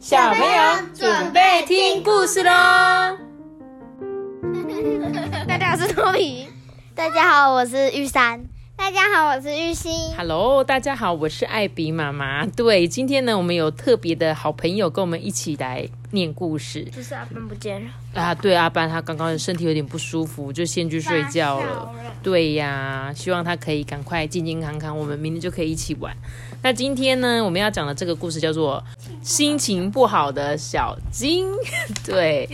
[0.00, 0.48] 小朋友
[0.94, 2.50] 准备听故事喽！
[5.46, 6.46] 大家好，我是托比。
[6.94, 8.42] 大家好，我是玉山。
[8.78, 9.90] 大家好，我是玉溪。
[10.16, 12.46] Hello，大家好，我是艾比妈妈。
[12.46, 16.84] 对，今天呢，我们有特别的好朋友跟我们一起来念故事。
[16.94, 18.34] 就是阿班不见了啊！
[18.34, 21.92] 对，阿班他刚刚身体有点不舒服，就先去睡觉了。
[22.22, 26.14] 对呀，希望他可以赶快健健康康，我们明天就可以一起玩。
[26.62, 28.84] 那今天呢，我们要讲的这个故事叫做
[29.22, 31.46] 《心情不好的小金》。
[32.04, 32.46] 对，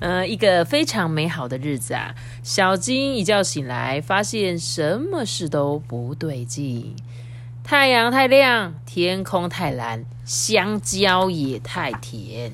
[0.00, 2.14] 呃，一个非常美好的日子啊。
[2.42, 6.94] 小金一觉醒来，发现什么事都不对劲。
[7.62, 12.52] 太阳太亮，天空太蓝，香蕉也太甜。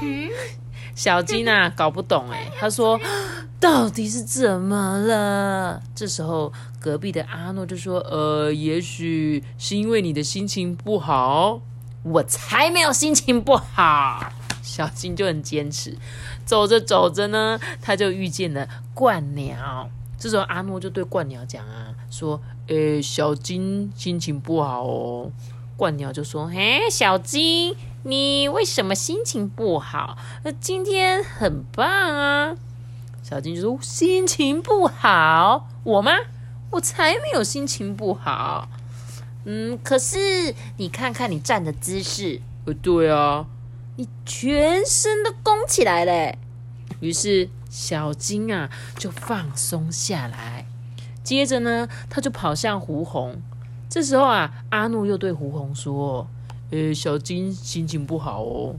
[0.94, 3.00] 小金啊，搞不懂哎，他说。
[3.60, 5.80] 到底是怎么了？
[5.94, 11.62] 这时候，隔壁的阿诺就说：“呃，也许是因为你的心情不好。”
[12.04, 14.30] 我才没有心情不好。
[14.60, 15.96] 小金就很坚持。
[16.44, 19.88] 走着走着呢，他就遇见了鹳鸟。
[20.18, 25.30] 这时候，阿诺就对鹳鸟讲啊，说：“诶，小金心情不好哦。”
[25.78, 27.74] 鹳鸟就说：“诶，小金，
[28.04, 30.16] 你为什么心情不好？
[30.44, 32.56] 那今天很棒啊。”
[33.22, 36.12] 小金就说：“心情不好，我吗？
[36.72, 38.68] 我才没有心情不好。
[39.44, 43.46] 嗯，可是你看看你站的姿势，呃，对啊，
[43.96, 46.36] 你全身都弓起来了。
[47.00, 48.68] 于是小金啊
[48.98, 50.66] 就放松下来，
[51.22, 53.40] 接着呢，他就跑向胡红。
[53.88, 56.26] 这时候啊，阿怒又对胡红说
[56.74, 58.74] ：‘呃，小金心情不好哦。’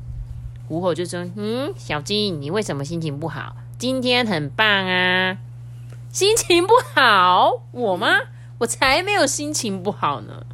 [0.67, 5.37] 胡红就说：‘嗯，小金，你为什么心情不好？’今天很棒啊，
[6.11, 8.07] 心情不好，我吗？
[8.57, 10.45] 我才没有心情不好呢。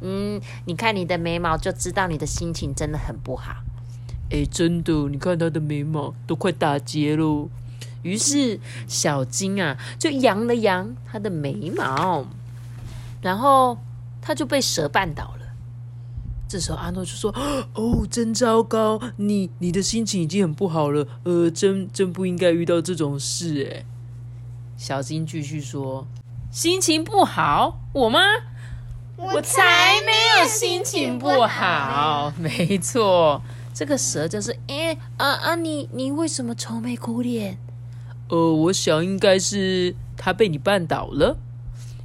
[0.00, 3.62] 嗯，你看你的眉毛就知道你的心情真的很不好。
[4.30, 7.48] 哎，真的，你看他的眉毛都快打结喽。
[8.02, 12.26] 于是小金啊就扬了扬他的眉毛，
[13.20, 13.78] 然后
[14.20, 15.41] 他就被蛇绊倒了。
[16.52, 17.34] 这时候阿诺就说
[17.72, 19.00] ：“哦，真糟糕！
[19.16, 23.86] 你你的心情已经很不好了，呃，真真不应该遇到这种事。”哎，
[24.76, 26.06] 小金继续说
[26.52, 28.20] ：“心情不好，我吗？
[29.16, 30.12] 我才没
[30.42, 32.30] 有心情不好。
[32.36, 33.40] 没错，
[33.72, 35.54] 这个蛇就是哎啊啊！
[35.54, 37.56] 你你为什么愁眉苦脸？
[38.28, 41.38] 呃，我想应该是他被你绊倒了。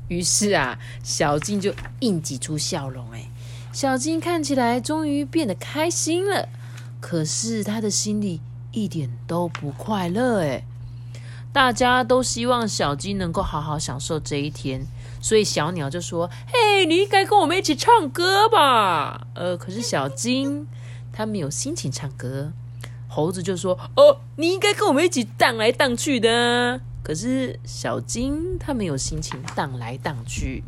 [0.07, 3.29] 于是啊，小金就硬挤出笑容，哎。”
[3.77, 6.49] 小金看起来终于变得开心了，
[6.99, 10.39] 可是他的心里一点都不快乐。
[10.39, 10.63] 哎，
[11.53, 14.83] 大家都希望小金能够好好享受这一天，
[15.21, 20.65] 所以小鸟就说：“嘿，你应该跟我们一起唱歌吧。”呃，可是小金
[21.13, 22.51] 他没有心情唱歌。
[23.07, 30.63] 猴子就说：“哦，你应该跟我们一起荡来荡去的。”可是小金他没有心情荡来荡去。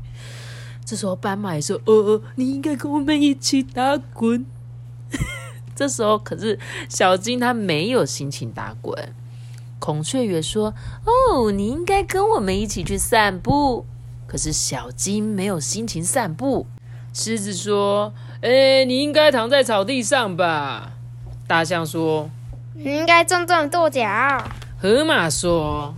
[0.89, 4.43] 这时候斑马也说：“哦哦，你应该跟我们一起打滚。
[5.75, 6.57] ”这时候可是
[6.89, 9.13] 小金他没有心情打滚。
[9.77, 10.73] 孔雀也说
[11.05, 13.85] ：“哦，你应该跟我们一起去散步。”
[14.25, 16.65] 可是小金没有心情散步。
[17.13, 18.11] 狮子说
[18.41, 20.93] ：“哎，你应该躺在草地上吧。”
[21.45, 22.31] 大象说
[22.73, 24.03] ：“你应该重重跺脚。”
[24.81, 25.93] 河马说：“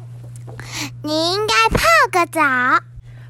[1.02, 2.42] 你应该泡个澡。”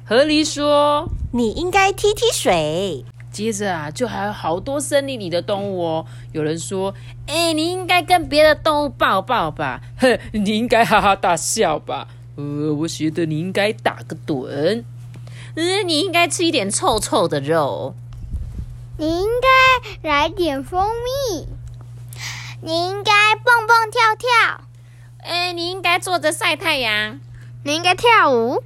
[0.04, 1.08] 河狸说。
[1.32, 3.04] 你应该踢踢水。
[3.32, 6.06] 接着啊，就还有好多森林里的动物哦。
[6.32, 6.94] 有人说
[7.26, 9.80] ：“哎，你应该跟别的动物抱抱吧。
[9.96, 12.08] ”哼，你应该哈哈大笑吧。
[12.36, 14.84] 呃，我觉得你应该打个盹。
[15.56, 17.94] 嗯，你应该吃一点臭臭的肉。
[18.98, 20.86] 你应该来点蜂
[21.30, 21.46] 蜜。
[22.60, 24.60] 你应该蹦蹦跳跳。
[25.22, 27.18] 哎，你应该坐着晒太阳。
[27.64, 28.62] 你应该跳舞。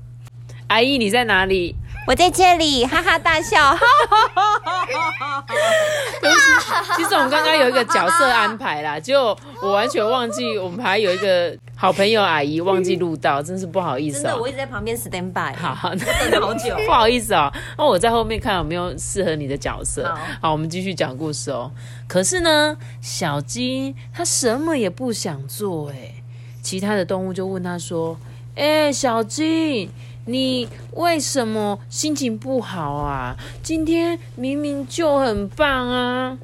[0.67, 1.77] 阿姨，你在哪里？
[2.07, 14.23] 我在这里哈哈大笑，哈哈哈哈哈其实我们刚刚有一个角色安排啦，就我完全忘记，我们还有一个好朋友阿姨忘记录到，真是不好意思。
[14.23, 17.53] 真的，我一直在旁边 stand by，好，等了好久，不好意思哦。
[17.77, 20.09] 那我在后面看有没有适合你的角色。
[20.41, 21.73] 好，我们继续讲故事哦。
[22.07, 26.15] 可是呢，小鸡它什么也不想做，哎，
[26.63, 28.17] 其他的动物就问他说
[28.55, 29.91] ：“哎，小鸡。”
[30.29, 33.37] 你为什么心情不好啊？
[33.63, 36.37] 今天明明就很棒啊！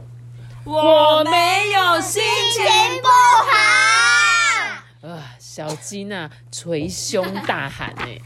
[0.65, 2.63] 我没有心情
[3.03, 3.09] 不
[3.51, 5.13] 好。
[5.13, 8.21] 啊，小金啊，捶胸大喊哎，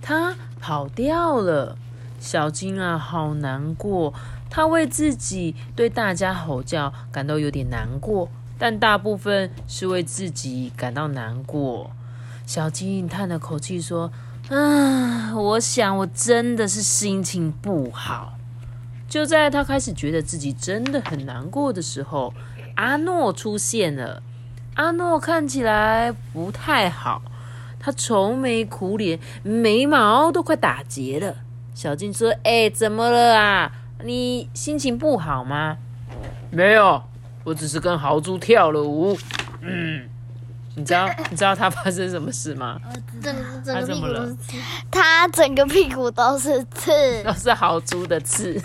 [0.00, 1.76] 他跑掉了。
[2.20, 4.14] 小金啊，好难过。
[4.48, 11.90] 他为自己对大家吼叫感到有点难过，但大部分是为自己感到难过。
[12.54, 14.12] 小金叹了口气说
[14.52, 18.34] ：“啊，我想我真的是心情不好。”
[19.08, 22.34] 就在他开始觉得自己真的很难过的时候，
[22.74, 24.22] 阿诺出现了。
[24.74, 27.22] 阿诺看起来不太好，
[27.80, 31.36] 他愁眉苦脸，眉毛都快打结了。
[31.74, 33.72] 小金说：“哎，怎么了啊？
[34.04, 35.78] 你心情不好吗
[36.52, 37.02] ？”“没有，
[37.44, 39.16] 我只是跟豪猪跳了舞。
[39.64, 40.06] ”“嗯。”
[40.74, 42.80] 你知道你知道他发生什么事吗？
[43.22, 43.34] 整
[43.64, 44.56] 整个屁股都是刺，
[44.90, 48.60] 他整个屁股都是刺，都是豪猪的刺。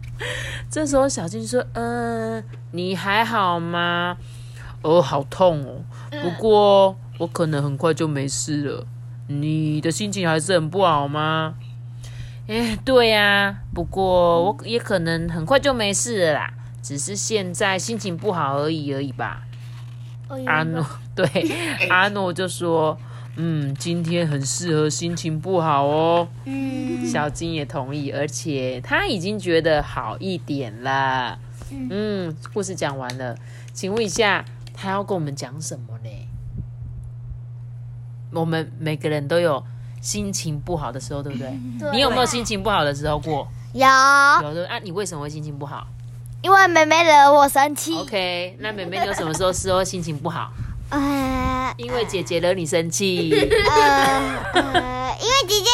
[0.70, 4.16] 这时候小静说：“嗯，你还好吗？
[4.82, 5.82] 哦，好痛哦。
[6.22, 8.86] 不过我可能很快就没事了。
[9.28, 11.54] 你的心情还是很不好吗？
[12.46, 13.56] 哎，对呀。
[13.74, 16.52] 不过我也可能很快就没事了啦，
[16.82, 19.42] 只是现在心情不好而已而已吧。”
[20.46, 20.84] 阿诺
[21.14, 21.26] 对
[21.90, 22.96] 阿诺就说
[23.36, 31.38] ：“嗯，今天很适合心情不好哦。”嗯，小金也同意，而且他已经觉得好一点了。
[31.70, 33.36] 嗯，故事讲完了，
[33.72, 34.44] 请问一下，
[34.74, 36.10] 他要跟我们讲什么呢？
[38.32, 39.64] 我们每个人都有
[40.02, 41.50] 心情不好的时候，对不对？
[41.92, 43.48] 你有没有心情不好的时候过？
[43.72, 43.86] 有，
[44.42, 44.68] 有的。
[44.68, 45.86] 啊，你为什么会心情不好？
[46.42, 47.96] 因为妹妹惹我生气。
[47.96, 50.50] OK，那妹妹有什么时候时候心情不好？
[50.90, 53.30] 呃，因为姐姐惹你生气。
[53.70, 54.60] 呃，
[55.20, 55.67] 因为姐姐。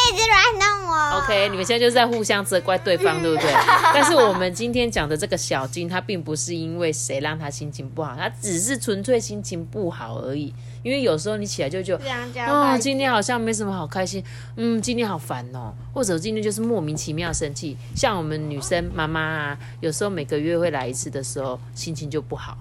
[1.17, 3.51] OK，你们现在就是在互相责怪对方， 对不对？
[3.93, 10.53] 但是我们今天讲的这个小金，他并不是因为谁让他心情不好，他只是纯粹心情不好而已。
[10.83, 11.95] 因为有时候你起来就就
[12.45, 14.23] 啊，今天好像没什么好开心，
[14.55, 17.75] 嗯，今天好烦哦，或者今天就是莫名其妙生气。
[17.95, 22.57] 像我们女生妈妈啊，有时候每个月会来一次的时候，心情就不好。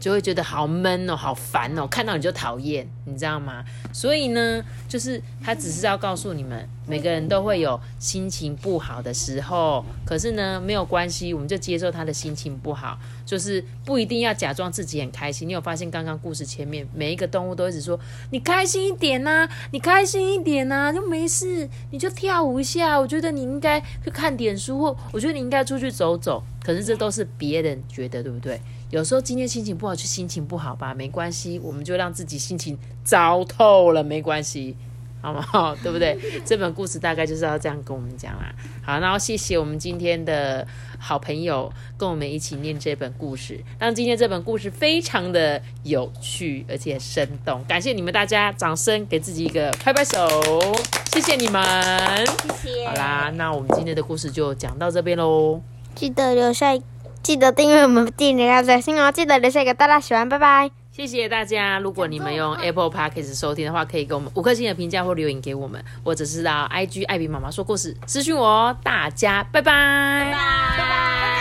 [0.00, 3.64] 就会觉得好闷哦，好烦哦，看到你就讨厌，你知道吗？
[3.90, 15.48] 所以呢，就是他只是要告诉你们，每个人都会有心情不好的时候，可是呢，没有关系，我们就接受他的心情不好，就是不一定要假装自己很开心。
[15.48, 17.98] 你有发现刚刚故事前面每一个动物都一直说
[18.30, 22.98] 你开心一点呐，你开心一点呐，就没事，你就跳舞一下。
[22.98, 26.42] 我觉得你应该去看点书，或我觉得你应该出去走走。
[26.62, 28.58] 可是这都是别人觉得，对不对？
[28.90, 34.74] 有时候今天心情不好，就心情不好吧，没关系，我们就让自己心情糟透了，没关系，
[35.24, 35.74] 好不好？
[35.76, 36.18] 对不对？
[36.44, 38.52] 这本故事大概就是要这样跟我们讲啦。
[38.84, 40.66] 好，然后谢谢我们今天的
[40.98, 47.64] 好朋友跟我们一起念这本故事，让今天这本故事非常的有趣而且生动。
[47.64, 50.28] 感谢你们大家，掌声给自己一个拍拍手，
[51.12, 51.62] 谢谢你们，
[52.26, 52.86] 谢谢。
[52.86, 55.60] 好啦，那我们今天的故事就讲到这边喽，
[55.94, 56.78] 记得留下。
[57.22, 59.10] 记得订阅我们，订阅最新哦！
[59.10, 60.83] 记得留下一个大大喜欢，拜拜！
[60.94, 61.80] 谢谢大家。
[61.80, 68.76] 如果你们用 Apple Podcast 收听的话，可以给我们五颗星的评价或留言给我们，或者是到 IG 艾比妈妈说故事私讯我哦。
[68.84, 71.33] 大家拜拜，拜拜。